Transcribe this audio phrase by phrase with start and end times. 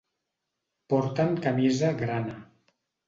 [0.93, 2.39] Porten camisa grana.